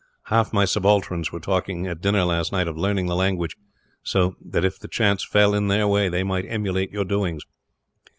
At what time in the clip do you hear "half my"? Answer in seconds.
0.33-0.65